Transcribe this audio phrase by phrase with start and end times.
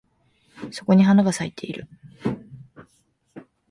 [0.71, 1.87] そこに花が咲いてる